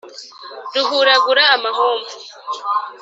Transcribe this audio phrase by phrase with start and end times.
[0.75, 2.13] ruhuragura amahomvu